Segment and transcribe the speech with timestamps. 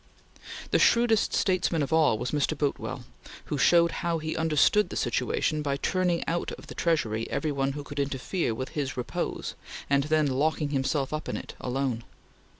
[0.71, 2.57] The shrewdest statesman of all was Mr.
[2.57, 3.03] Boutwell,
[3.45, 7.73] who showed how he understood the situation by turning out of the Treasury every one
[7.73, 9.53] who could interfere with his repose,
[9.91, 12.03] and then locking himself up in it, alone.